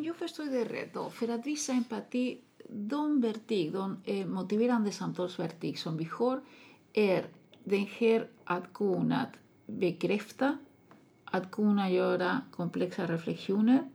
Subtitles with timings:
[0.00, 4.26] om jag förstår det rätt då, för att visa empati, de vertig, eh, de eh,
[4.26, 6.40] motiverande samtalsvertig som vi har
[6.92, 7.26] är
[7.64, 9.26] den här att kunna
[9.66, 10.58] bekräfta,
[11.24, 13.88] att kunna göra komplexa reflektioner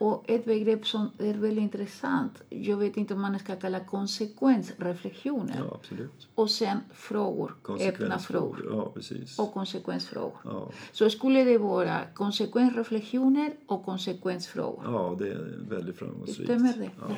[0.00, 5.54] och ett begrepp som är väldigt intressant, jag vet inte om man ska kalla konsekvensreflektioner.
[5.58, 6.28] Ja, absolut.
[6.34, 9.38] Och sen frågor, öppna frågor Ja, precis.
[9.38, 10.38] och konsekvensfrågor.
[10.44, 10.68] Ja.
[10.92, 14.82] Så skulle det vara konsekvensreflektioner och konsekvensfrågor.
[14.84, 16.44] ja, det är väldigt framgångsrikt.
[16.50, 16.90] Stämmer det?
[17.00, 17.14] Ja.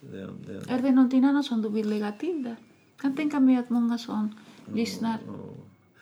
[0.00, 2.56] Det, det, Är det någonting annat som du vill lägga till där?
[2.96, 4.34] Jag kan tänka mig att många som
[4.74, 5.18] lyssnar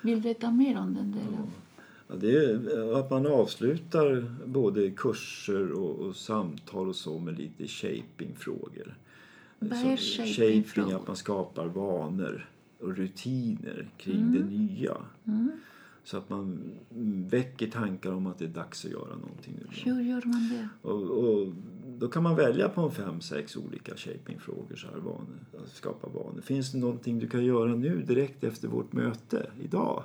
[0.02, 1.50] vill veta mer om den delen.
[2.08, 7.66] Ja, det är att man avslutar både kurser och, och samtal och så med lite
[7.68, 8.94] shaping-frågor.
[9.58, 10.94] Vad är shaping-frågor?
[10.96, 12.48] att man skapar vanor
[12.80, 14.32] och rutiner kring Mm.
[14.32, 14.96] det nya.
[16.04, 16.60] Så att man
[17.30, 19.66] väcker tankar om att det är dags att göra någonting nu.
[19.70, 20.88] Hur gör man det?
[20.88, 21.52] Och, och
[21.98, 24.76] då kan man välja på en fem, sex olika shapingfrågor.
[24.76, 26.40] Så här, vanor, att skapa vanor.
[26.40, 29.50] Finns det någonting du kan göra nu direkt efter vårt möte?
[29.62, 30.02] Idag?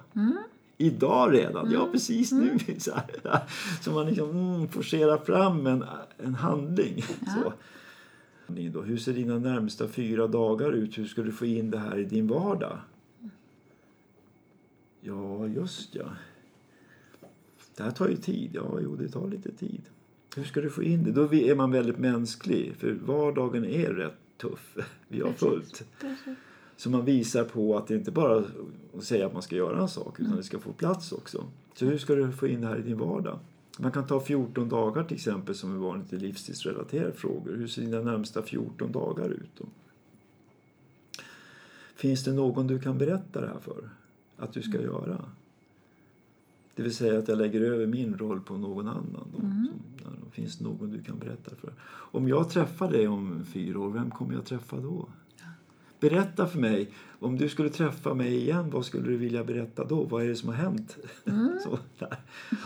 [0.84, 1.72] Idag redan?
[1.72, 2.59] Ja, precis nu.
[2.78, 3.42] Så, här,
[3.81, 5.84] så man liksom mm, forcerar fram en,
[6.17, 7.02] en handling.
[7.02, 7.53] Så.
[8.48, 10.98] Då, hur ser dina närmsta fyra dagar ut?
[10.98, 12.78] Hur ska du få in det här i din vardag?
[15.02, 16.06] Ja, just ja.
[17.78, 18.52] Det här tar ju tid.
[18.54, 19.81] Ja, jo, det tar lite tid.
[20.36, 21.11] Hur ska du få in det?
[21.11, 24.78] Då är man väldigt mänsklig, för vardagen är rätt tuff.
[25.08, 25.86] Vi har fullt.
[26.00, 26.36] Precis.
[26.77, 28.45] Så man visar på att det inte bara är
[28.97, 31.43] att säga att man ska göra en sak, utan det ska få plats också.
[31.73, 33.39] Så hur ska du få in det här i din vardag?
[33.80, 37.55] Man kan ta 14 dagar till exempel som är vanligt i livsstilsrelaterade frågor.
[37.55, 39.49] Hur ser dina närmsta 14 dagar ut?
[39.57, 39.65] Då?
[41.95, 43.89] Finns det någon du kan berätta det här för?
[44.37, 45.25] Att du ska göra?
[46.75, 49.27] Det vill säga att jag lägger över min roll på någon annan.
[49.33, 49.39] Då.
[49.39, 49.69] Som,
[50.03, 51.73] ja, då finns det någon du kan berätta för.
[51.85, 55.08] Om jag träffar dig om fyra år, vem kommer jag träffa då?
[56.03, 60.03] Berätta för mig, om du skulle träffa mig igen, vad skulle du vilja berätta då?
[60.03, 60.97] Vad är det som har hänt?
[61.64, 62.17] Så, där.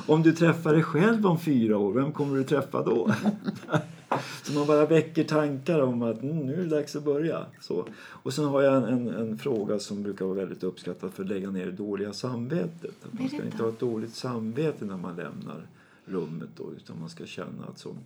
[0.08, 3.12] Om du träffar dig själv om fyra år, vem kommer du träffa då?
[4.44, 7.46] Så man bara väcker tankar om att mm, nu är det dags att börja.
[7.62, 7.88] Så.
[7.98, 11.30] Och sen har jag en, en, en fråga som brukar vara väldigt uppskattad för att
[11.30, 13.06] lägga ner det dåliga samvetet.
[13.06, 15.68] Att man ska inte ha ett dåligt samvete när man lämnar
[16.06, 17.98] rummet då, utan man ska känna att som,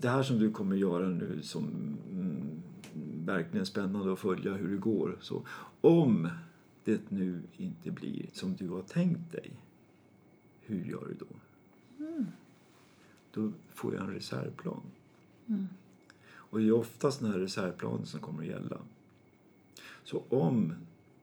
[0.00, 1.64] det här som du kommer göra nu som
[2.12, 2.53] mm,
[3.26, 5.18] verkligen spännande att följa hur det går.
[5.20, 5.42] Så,
[5.80, 6.28] om
[6.84, 9.50] det nu inte blir som du har tänkt dig,
[10.60, 11.26] hur gör du då?
[13.32, 14.82] Då får jag en reservplan.
[16.26, 18.78] Och det är oftast den här reservplanen som kommer att gälla.
[20.04, 20.74] Så om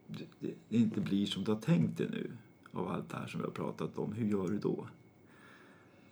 [0.08, 0.26] det,
[0.70, 2.32] det inte blir som du har tänkt dig nu
[2.72, 4.88] av allt det här som vi har pratat om, hur gör du då?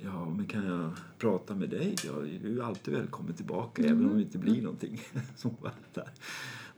[0.04, 1.96] Ja, men kan jag prata med dig?
[2.06, 2.12] Ja,
[2.44, 5.02] du är alltid välkommen tillbaka även om det inte blir någonting.
[5.36, 5.52] Så
[5.94, 6.10] där.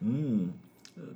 [0.02, 0.52] Mm.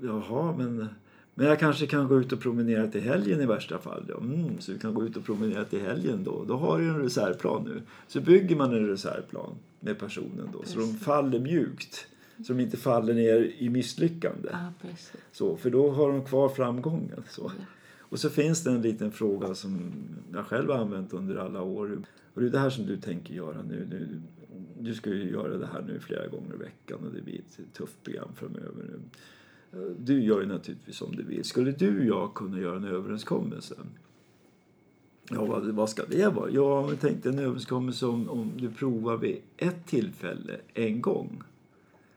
[0.02, 0.88] Jaha, men,
[1.34, 4.06] men jag kanske kan gå ut och promenera till helgen i värsta fall.
[4.10, 6.46] Ja, mm, så du kan gå ut och promenera till helgen då.
[6.48, 7.82] Då har du en reservplan nu.
[8.08, 10.64] Så bygger man en reservplan med personen då.
[10.64, 12.08] Så de faller mjukt.
[12.38, 14.50] Så de inte faller ner i misslyckande.
[14.52, 15.14] Ja, precis.
[15.32, 17.24] Så, för då har de kvar framgången.
[17.30, 17.52] Så.
[18.16, 19.92] Och så finns det en liten fråga som
[20.34, 22.02] jag själv har använt under alla år.
[22.34, 23.88] Och det är det här som du tänker göra nu.
[23.90, 24.22] nu
[24.80, 27.74] du ska ju göra det här nu flera gånger i veckan och det blir ett
[27.74, 28.84] tufft program framöver.
[29.72, 29.96] nu.
[30.00, 31.44] Du gör ju naturligtvis som du vill.
[31.44, 33.76] Skulle du och jag kunna göra en överenskommelse?
[35.30, 36.50] Ja, vad, vad ska det vara?
[36.50, 41.44] Ja, men tänk dig en överenskommelse om, om du provar vid ett tillfälle en gång.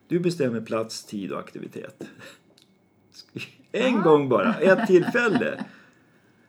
[0.09, 2.09] Du bestämmer plats, tid och aktivitet.
[3.73, 5.65] En gång bara, ett tillfälle.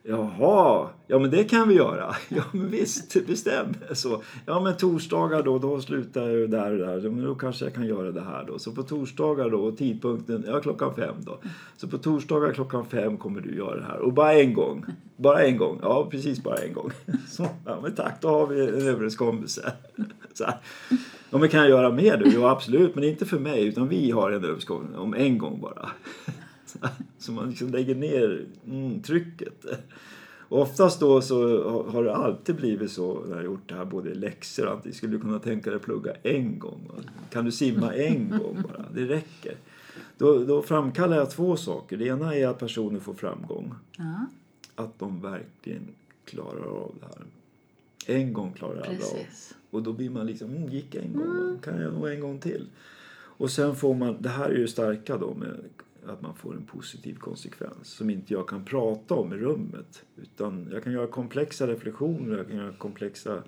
[0.10, 2.16] Jaha, ja men det kan vi göra.
[2.30, 3.74] Ja men visst, bestäm.
[3.94, 7.04] Så, ja men torsdagar då, då slutar jag ju där och där.
[7.04, 8.60] Ja, Men då kanske jag kan göra det här då.
[8.60, 11.40] Så på torsdagar då, och tidpunkten, ja klockan fem då.
[11.78, 14.00] Så på torsdagar klockan fem kommer du göra det här.
[14.00, 14.86] Och bara en gång.
[15.18, 15.80] Bara en gång.
[15.82, 16.92] Ja, precis bara en gång.
[17.28, 19.74] Så, ja men tack, då har vi en överenskommelse.
[20.34, 20.58] Så här.
[21.30, 22.26] Ja men kan jag göra mer då?
[22.34, 23.68] Jo absolut, men inte för mig.
[23.68, 25.90] Utan vi har en överenskommelse om en gång bara.
[27.18, 29.66] Så man liksom lägger ner mm, trycket.
[30.50, 33.86] Och oftast då så har- det alltid blivit så när jag har gjort det här,
[33.86, 34.94] både läxor och allting.
[34.94, 36.92] Skulle du kunna tänka dig att plugga en gång?
[37.30, 38.86] Kan du simma en gång bara?
[38.94, 39.56] Det räcker.
[40.18, 41.98] Då, då framkallar jag två saker.
[41.98, 43.74] Det ena är att personen får framgång.
[43.98, 44.26] Ja,
[44.76, 45.88] Att de verkligen
[46.26, 47.26] klarar av det här.
[48.20, 49.20] En gång klarar alla av.
[49.72, 51.58] Och då blir man liksom, mm, gick en gång, va?
[51.64, 52.68] kan jag nog en gång till?
[53.14, 55.60] Och sen får man, det här är ju starka då med
[56.10, 60.04] att man får en positiv konsekvens som inte jag kan prata om i rummet.
[60.16, 63.44] Utan jag kan göra komplexa reflektioner, jag kan göra komplexa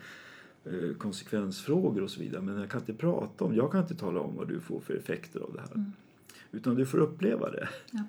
[0.65, 2.41] eh, konsekvensfrågor och så vidare.
[2.41, 4.93] Men jag kan inte prata om, jag kan inte tala om vad du får för
[4.93, 5.75] effekter av det här.
[5.75, 5.91] Mm.
[6.51, 7.69] Utan du får uppleva det.
[7.91, 8.03] Ja.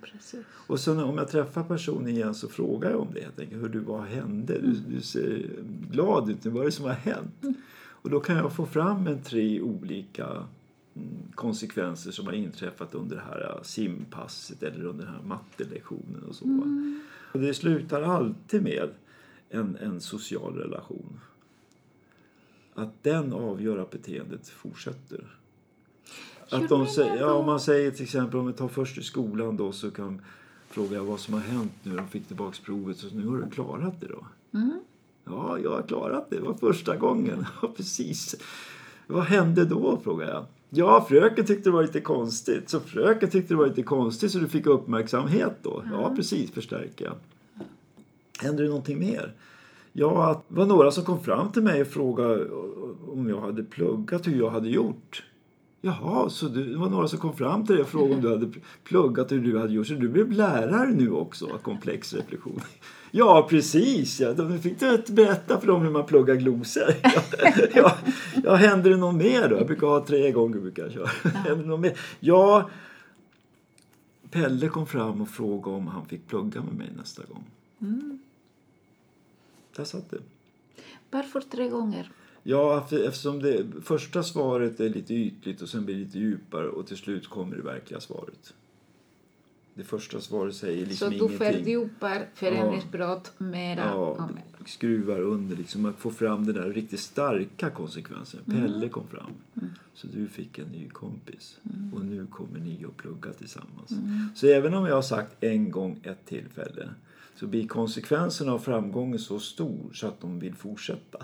[0.67, 3.63] Och sen om jag träffar personen igen så frågar jag om det helt enkelt.
[3.63, 4.59] Hur du, vad hände?
[4.59, 5.47] Du, du ser
[5.91, 6.47] glad ut.
[6.47, 7.43] Vad är det som har hänt?
[8.03, 10.45] Och då kan jag få fram en tre olika mm,
[11.35, 16.45] konsekvenser som har inträffat under det här simpasset eller under den här mattelektionen och så.
[17.33, 18.89] Och det slutar alltid med
[19.51, 21.21] en, en social relation.
[22.75, 25.39] Att den avgör att beteendet fortsätter.
[26.51, 29.57] Att de säger, ja, om man säger till exempel om vi tar först i skolan
[29.57, 30.23] då så kan
[30.69, 31.97] fråga jag vad som har hänt nu.
[31.97, 34.27] De fick tillbaks provet så nu har du klarat det då.
[34.59, 34.81] Mm.
[35.25, 36.37] Ja, jag har klarat det.
[36.37, 37.47] Det var första gången.
[37.63, 38.37] Ja, precis.
[39.07, 40.01] Vad hände då?
[40.05, 40.47] frågar jag.
[40.75, 42.71] Ja, fröken tyckte det var lite konstigt.
[42.71, 45.85] Så fröken tyckte det var lite konstigt så du fick uppmärksamhet då?
[45.93, 47.15] Ja, precis, förstärker jag.
[48.47, 49.35] Hände det någonting mer?
[49.93, 52.51] Ja, det var några som kom fram till mig och frågade
[53.09, 55.25] om jag hade pluggat, hur jag hade gjort.
[55.85, 58.31] Jaha, så du, det var några som kom fram till dig och frågade om du
[58.31, 58.53] hade
[58.85, 59.87] pluggat hur du hade gjort.
[59.87, 62.61] Så du blev lärare nu också, av komplex reflektion.
[63.15, 64.21] Ja, precis.
[64.21, 64.33] Ja.
[64.33, 66.95] Då fick du berätta för dem hur man pluggar glosor.
[67.75, 67.97] Ja,
[68.45, 69.57] ja, händer det något mer då?
[69.57, 70.59] Jag brukar ha tre gånger.
[70.59, 71.07] Brukar jag köra.
[71.31, 71.99] Händer det något mer?
[72.21, 72.71] Ja,
[74.31, 77.45] Pelle kom fram och frågade om han fick plugga med mig nästa gång.
[79.77, 80.19] Där satt det.
[81.11, 82.11] Varför tre gånger?
[82.43, 86.69] Ja, för- eftersom det första svaret är lite ytligt och sen blir det lite djupare
[86.69, 88.55] och till slut kommer det verkliga svaret.
[89.75, 91.39] Det första svaret säger Så liksom du ingenting.
[91.39, 94.43] fördjupar förändringsbrott mera Ja, och mera.
[94.67, 98.41] skruvar under liksom att få fram den där riktigt starka konsekvensen.
[98.47, 98.61] Mm.
[98.63, 99.31] Pelle kom fram.
[99.95, 101.59] Så du fick en ny kompis.
[101.95, 103.91] Och nu kommer ni att plugga tillsammans.
[103.91, 104.29] Mm.
[104.35, 106.89] Så även om jag har sagt en gång ett tillfälle
[107.43, 111.19] så blir konsekvensen av framgången så stor så att de vill fortsätta.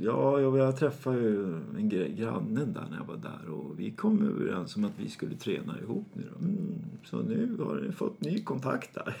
[0.00, 4.76] Ja, jag, träffade ju en grannen där när jag var där och vi kom överens
[4.76, 6.26] om att vi skulle träna ihop nu.
[6.40, 6.74] Mm,
[7.04, 9.16] så nu har ni fått ny kontakt där.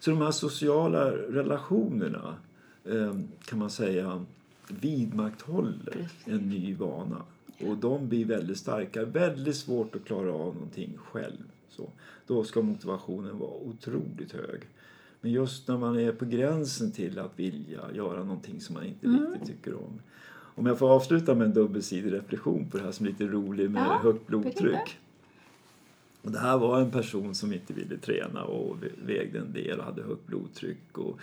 [0.00, 2.34] Så de här sociala relationerna
[2.84, 4.24] eh, kan man säga
[4.68, 6.24] vidmakthåller Precis.
[6.24, 7.22] en ny vana.
[7.60, 9.04] Och de blir väldigt starka.
[9.04, 11.42] Väldigt svårt att klara av någonting själv.
[11.76, 11.90] Så,
[12.26, 14.60] då ska motivationen vara otroligt hög.
[15.20, 19.06] Men just när man är på gränsen till att vilja göra någonting som man inte
[19.06, 20.00] riktigt tycker om.
[20.56, 23.70] Om jag får avsluta med en dubbelsidig reflektion på det här som är lite rolig
[23.70, 24.98] med Ja, högt blodtryck.
[26.22, 28.76] Och det här var en person som inte ville träna och
[29.06, 30.98] vägde en del och hade högt blodtryck.
[30.98, 31.18] Och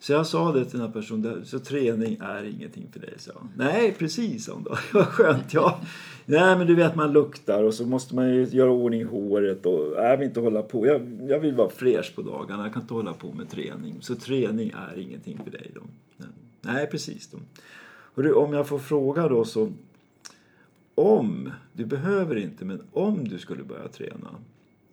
[0.00, 3.32] så jag sa det till den här personen, så träning är ingenting för dig, sa.
[3.56, 4.76] Nej, precis, sa hon då.
[4.92, 5.80] Vad skönt, ja.
[6.26, 9.66] Nej, men du vet man luktar och så måste man ju göra ordning i håret
[9.66, 10.86] och jag vill inte hålla på.
[10.86, 13.96] Jag, jag vill vara fräsch på dagarna, jag kan inte hålla på med träning.
[14.00, 15.80] Så träning är ingenting för dig då.
[16.62, 17.38] Nej, precis då.
[18.14, 19.72] Och du, om jag får fråga då så
[20.94, 24.30] om, du behöver inte, men om du skulle börja träna,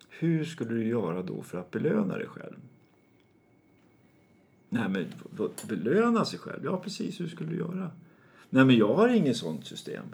[0.09, 2.56] hur skulle du göra då för att belöna dig själv?
[4.69, 5.05] Nej, men
[5.67, 6.65] belöna sig själv?
[6.65, 7.19] Ja, precis.
[7.19, 7.91] Hur skulle du göra?
[8.49, 10.05] Nej, men jag har inget sånt system.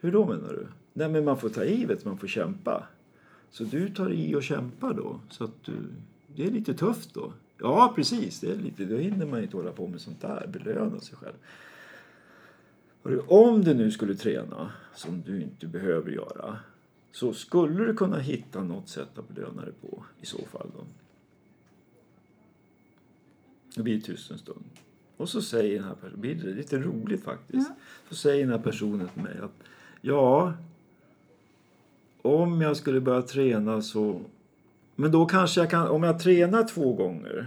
[0.00, 0.66] Hur då menar du?
[0.92, 2.86] Nej, men man får ta i, vet man får kämpa.
[3.50, 5.20] Så du tar i och kämpar då?
[5.30, 5.72] Så att du,
[6.36, 7.32] det är lite tufft då?
[7.58, 8.40] Ja, precis.
[8.40, 10.46] Det är lite, då hinner man inte hålla på med sånt där.
[10.46, 11.34] Belöna sig själv.
[13.02, 16.58] Hörru, Om du nu skulle träna, som du inte behöver göra,
[17.12, 20.84] så skulle du kunna hitta något sätt att belöna dig på i så fall då.
[23.74, 24.64] Det blir tyst en stund.
[25.16, 27.70] Och så säger den här personen, det blir lite roligt faktiskt.
[28.08, 29.54] Så säger den här personen till mig att
[30.00, 30.52] ja,
[32.22, 34.20] om jag skulle börja träna så...
[34.96, 37.46] Men då kanske jag kan, om jag tränar två gånger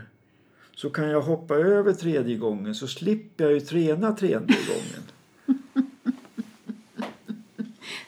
[0.75, 5.03] så kan jag hoppa över tredje gången så slipper jag ju träna tredje gången.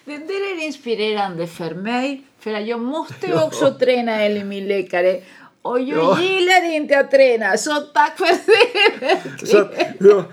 [0.05, 3.45] Det där är inspirerande för mig, för jag måste Ja.
[3.47, 5.21] också träna enligt min läkare.
[5.61, 6.21] Och jag Ja.
[6.21, 9.47] gillar inte att träna, så tack för det!
[9.47, 10.23] Så att, ja,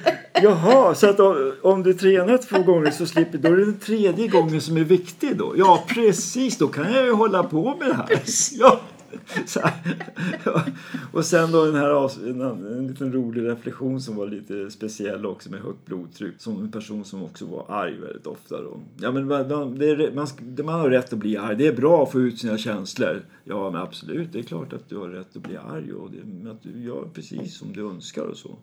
[0.42, 3.78] jaha, så att om, om du tränar två gånger så slipper Då är det den
[3.78, 5.54] tredje gången som är viktig då.
[5.56, 6.58] Ja, precis.
[6.58, 8.06] Då kan jag ju hålla på med det här.
[8.08, 8.20] Här.
[8.52, 8.80] Ja.
[11.12, 15.50] Och sen då den här en, en liten rolig reflektion som var lite speciell också
[15.50, 16.34] med högt blodtryck.
[16.38, 18.80] Som en person som också var arg väldigt ofta då.
[19.00, 20.26] Ja men man, det är, man,
[20.64, 21.56] man har rätt att bli arg.
[21.56, 23.22] Det är bra att få ut sina känslor.
[23.44, 26.50] Ja men absolut, det är klart att du har rätt att bli arg och det,
[26.50, 28.58] att du gör precis som du önskar och så.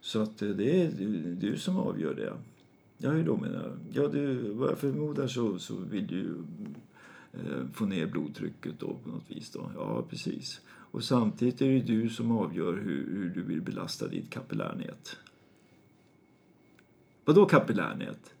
[0.00, 2.32] Så att det är du, du som avgör det.
[3.02, 4.04] Ja, hur då menar jag?
[4.04, 6.34] Ja, du, vad jag förmodar så, så vill du
[7.32, 9.70] Eh, få ner blodtrycket då på något vis då.
[9.74, 10.60] Ja, precis.
[10.68, 15.16] Och samtidigt är det du som avgör hur, hur du vill belasta ditt kapillärnät.
[17.24, 18.34] Vadå kapillärnät?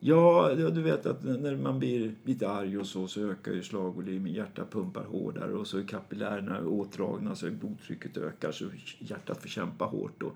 [0.00, 4.32] Ja, du vet att när man blir lite arg och så, så ökar ju slagvolymen,
[4.32, 8.64] hjärtat pumpar hårdare och så är kapillärerna åtdragna så blodtrycket ökar så
[8.98, 10.14] hjärtat får kämpa hårt.
[10.18, 10.32] Då.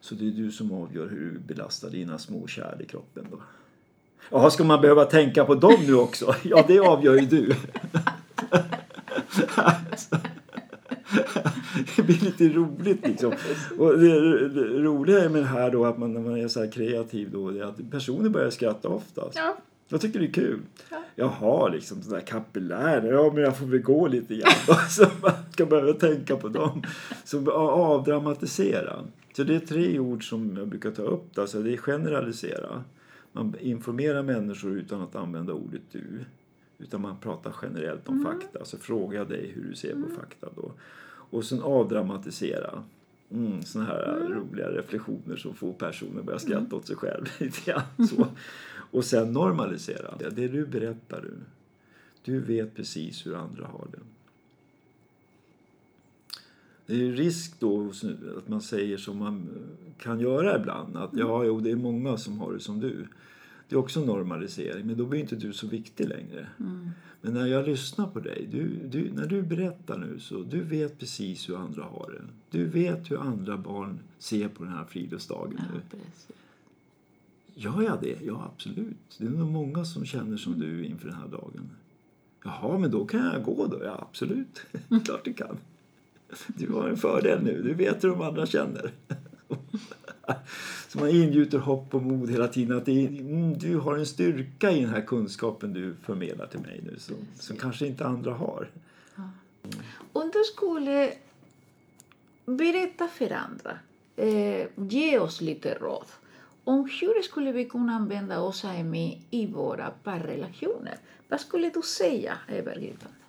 [0.00, 3.42] Så det är du som avgör hur du belastar dina små kärl i kroppen då.
[4.30, 6.34] Jaha, ska man behöva tänka på dem nu också?
[6.42, 7.46] Ja, det avgör ju du.
[11.96, 13.32] det blir lite roligt liksom.
[13.78, 16.70] Och det, det roliga med det här då att man, när man är så här
[16.70, 19.36] kreativ då, är att personer börjar skratta oftast.
[19.36, 19.56] Ja.
[19.92, 20.60] Jag tycker det är kul.
[20.90, 21.02] Ja.
[21.14, 23.12] Jaha, liksom sådär kapillär.
[23.12, 24.52] Ja, men jag får väl gå lite grann.
[24.66, 24.74] då.
[24.90, 26.82] så man ska behöva tänka på dem.
[27.24, 29.00] Så avdramatisera.
[29.36, 31.38] Så det är tre ord som jag brukar ta upp.
[31.38, 32.84] Alltså det är generalisera.
[33.32, 36.24] Man informerar människor utan att använda ordet du.
[36.78, 38.64] Utan man pratar generellt om fakta.
[38.64, 40.72] Så frågar jag dig hur du ser på fakta då.
[41.06, 42.82] Och sen avdramatisera.
[43.30, 47.26] Mm, såna här roliga reflektioner som får personer att börja skratta åt sig själv.
[48.08, 48.26] så.
[48.90, 50.14] Och sen normalisera.
[50.18, 51.34] Det du berättar du.
[52.24, 53.98] Du vet precis hur andra har det.
[56.92, 57.90] Det är ju risk då
[58.38, 59.48] att man säger som man
[59.98, 60.96] kan göra ibland.
[60.96, 63.06] Att ja, jo, det är många som har det som du.
[63.68, 66.46] Det är också normalisering, men då blir inte du så viktig längre.
[67.20, 70.98] Men när jag lyssnar på dig, du, du, när du berättar nu så du vet
[70.98, 72.58] precis hur andra har det.
[72.58, 75.80] Du vet hur andra barn ser på den här friluftsdagen Ja, nu.
[75.90, 76.26] precis.
[77.54, 78.18] Gör jag det?
[78.26, 79.16] Ja, absolut.
[79.18, 81.70] Det är nog många som känner som du inför den här dagen.
[82.44, 83.84] Jaha, men då kan jag gå då?
[83.84, 84.62] Ja, absolut.
[85.04, 85.56] Klart du kan.
[86.46, 87.62] Du har en fördel nu.
[87.62, 88.92] Du vet hur de andra känner.
[90.88, 92.76] Så man ingjuter hopp och mod hela tiden.
[92.76, 96.60] Att det är, mm, du har en styrka i den här kunskapen du förmedlar till
[96.60, 98.70] mig nu som, som kanske inte andra har.
[100.12, 101.12] Om du skulle
[102.46, 103.78] berätta för andra,
[104.16, 106.06] eh, ge oss lite råd
[106.64, 108.96] om hur skulle vi kunna använda oss av
[109.30, 110.96] i våra parrelationer.
[111.28, 113.21] Vad skulle du säga, övergripande?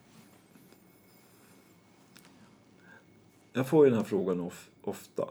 [3.54, 5.28] Jag får ju den här frågan of, ofta.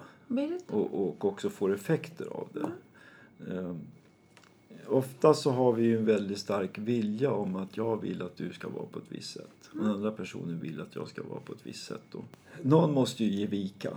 [0.67, 2.71] Och, och också får effekter av det.
[3.55, 3.77] Eh,
[4.87, 8.53] ofta så har vi ju en väldigt stark vilja om att jag vill att du
[8.53, 9.71] ska vara på ett visst sätt.
[9.73, 12.03] Den andra personen vill att jag ska vara på ett visst sätt.
[12.13, 12.25] Då.
[12.63, 13.91] Någon måste ju ge vika.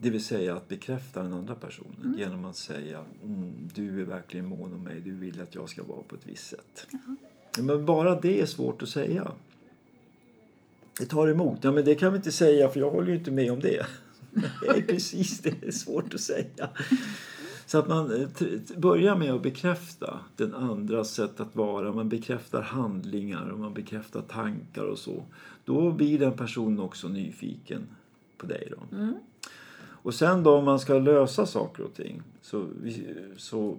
[0.00, 4.46] Det vill säga att bekräfta den andra personen genom att säga mm, du är verkligen
[4.46, 6.86] mån om mig, du vill att jag ska vara på ett visst sätt.
[7.58, 9.32] Men bara det är svårt att säga.
[10.98, 11.58] Det tar emot.
[11.62, 13.86] Ja, men det kan vi inte säga för jag håller ju inte med om det.
[14.68, 15.40] Nej, precis.
[15.40, 16.68] Det är svårt att säga.
[17.66, 18.28] Så att man eh,
[18.76, 21.92] börjar med att bekräfta den andras sätt att vara.
[21.92, 25.24] Man bekräftar handlingar och man bekräftar tankar och så.
[25.64, 27.82] Då blir den personen också nyfiken
[28.38, 28.68] på dig.
[28.70, 29.12] Då.
[30.02, 32.66] Och sen då om man ska lösa saker och ting så,
[33.36, 33.76] så,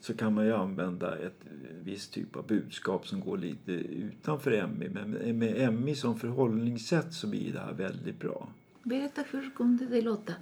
[0.00, 1.40] så kan man ju använda ett
[1.84, 4.88] visst typ av budskap som går lite utanför MI.
[4.88, 8.48] Men med MI som förhållningssätt så blir det här väldigt bra.
[8.82, 10.34] Berätta hur kunde det låta?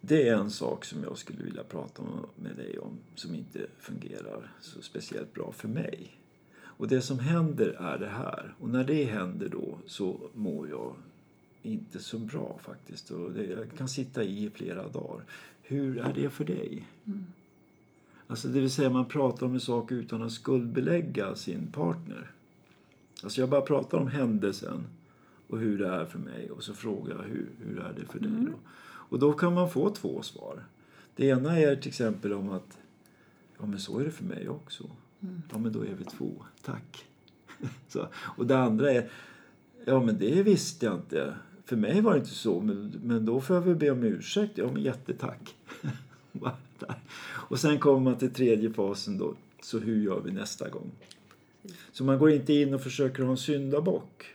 [0.00, 2.02] Det är en sak som jag skulle vilja prata
[2.36, 6.16] med dig om som inte fungerar så speciellt bra för mig.
[6.62, 8.54] Och det som händer är det här.
[8.58, 10.94] Och när det händer då så mår jag
[11.62, 13.10] inte så bra faktiskt.
[13.10, 15.24] Och jag kan sitta i i flera dagar.
[15.62, 16.86] Hur är det för dig?
[18.30, 22.30] Alltså det vill säga man pratar om en sak utan att skuldbelägga sin partner.
[23.22, 24.86] Alltså jag bara pratar om händelsen
[25.48, 28.18] och hur det är för mig och så frågar jag hur, hur är det för
[28.20, 28.52] dig då?
[28.82, 30.64] Och då kan man få två svar.
[31.16, 32.78] Det ena är till exempel om att
[33.58, 34.90] ja men så är det för mig också.
[35.52, 36.30] Ja men då är vi två,
[36.64, 37.04] tack.
[37.88, 39.10] så, och det andra är
[39.84, 41.34] ja men det visste jag inte.
[41.64, 44.58] För mig var det inte så men, men då får jag väl be om ursäkt.
[44.58, 45.56] Ja men jättetack.
[46.80, 46.96] Där.
[47.26, 49.34] och sen kommer man till tredje fasen då.
[49.62, 50.90] Så hur gör vi nästa gång?
[51.92, 54.26] Så man går inte in och försöker ha en syndabock.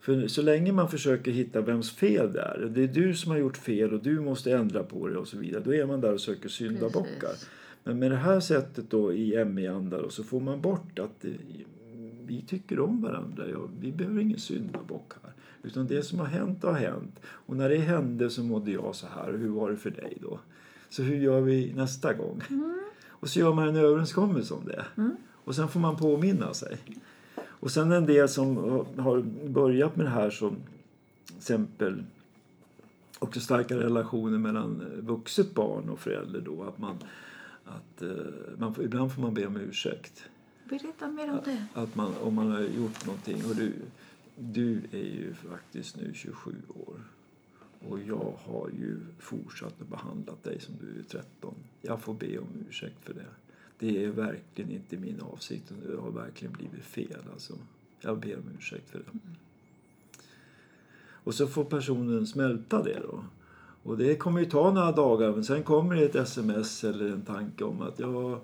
[0.00, 3.38] För så länge man försöker hitta vems fel det är, det är du som har
[3.38, 6.12] gjort fel och du måste ändra på det och så vidare, då är man där
[6.12, 7.28] och söker syndabockar.
[7.28, 7.48] Precis.
[7.84, 11.32] Men med det här sättet då i ME-anda så får man bort att det,
[12.26, 13.44] vi tycker om varandra.
[13.50, 15.32] Ja, vi behöver ingen syndabock här.
[15.62, 17.20] Utan det som har hänt har hänt.
[17.24, 19.32] Och när det hände så mådde jag så här.
[19.32, 20.40] Hur var det för dig då?
[20.92, 22.42] Så hur gör vi nästa gång?
[23.08, 24.84] Och så gör man en överenskommelse om det.
[25.44, 26.78] Och sen får man påminna sig.
[27.44, 28.56] Och sen en del som
[28.98, 30.56] har börjat med det här som
[31.26, 32.04] till exempel
[33.18, 36.62] också starka relationer mellan vuxet barn och förälder då.
[36.62, 36.96] Att man,
[37.64, 38.08] att, eh,
[38.58, 40.22] man får, ibland får man be om ursäkt.
[40.68, 41.66] Berätta mer om det.
[41.74, 43.72] Att man, om man har gjort någonting och du,
[44.36, 46.54] du är ju faktiskt nu 27
[46.86, 47.00] år
[47.88, 51.54] Och jag har ju fortsatt att behandla dig som du är 13.
[51.80, 53.26] Jag får be om ursäkt för det.
[53.78, 55.72] Det är verkligen inte min avsikt.
[55.86, 57.22] Det har verkligen blivit fel.
[57.32, 57.54] Alltså.
[58.00, 59.18] Jag ber om ursäkt för det.
[61.24, 63.24] Och så får personen smälta det då.
[63.82, 67.22] Och det kommer ju ta några dagar men sen kommer det ett sms eller en
[67.22, 68.40] tanke om att jag,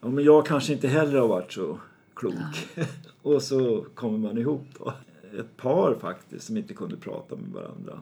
[0.00, 1.78] ja, men jag kanske inte heller har varit så
[2.14, 2.34] klok.
[2.74, 2.84] Ja.
[3.22, 4.92] och så kommer man ihop då.
[5.38, 8.00] Ett par faktiskt som inte kunde prata med varandra.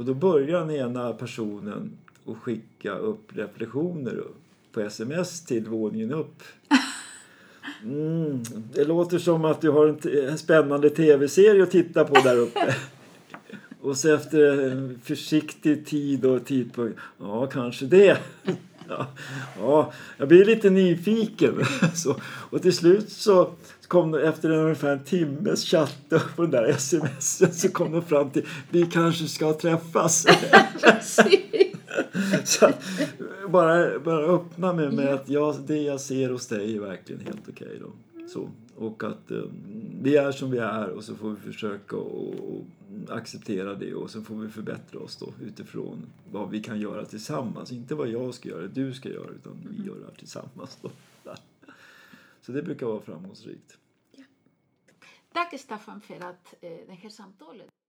[0.00, 1.92] Och då börjar den ena personen
[2.26, 4.22] att skicka upp reflektioner
[4.72, 6.42] på sms till våningen upp.
[7.82, 8.42] Mm,
[8.74, 9.86] det låter som att du har
[10.28, 12.74] en spännande tv-serie att titta på där uppe.
[13.80, 18.18] Och så efter en försiktig tid och tidpunkt, ja kanske det.
[18.90, 19.06] Ja,
[19.58, 21.64] ja, jag blir lite nyfiken.
[21.94, 23.50] Så, och till slut så
[23.88, 28.30] kom de efter ungefär en timmes chatt på den där smsen så kom de fram
[28.30, 30.26] till vi kanske ska träffas.
[32.44, 32.82] så att,
[33.48, 37.48] bara, bara öppna mig med att jag, det jag ser hos dig är verkligen helt
[37.48, 37.66] okej.
[37.66, 37.92] Okay då.
[38.28, 39.50] Så, och att um,
[40.02, 42.64] vi är som vi är och så får vi försöka och,
[43.08, 47.72] acceptera det och så får vi förbättra oss då utifrån vad vi kan göra tillsammans.
[47.72, 49.86] Inte vad jag ska göra, du ska göra, utan vi mm.
[49.86, 50.78] gör det här tillsammans.
[50.82, 50.90] Då.
[52.40, 53.78] Så det brukar vara framgångsrikt.
[54.12, 54.24] Ja.
[55.32, 57.79] Tack Staffan för att, eh, det här samtalet.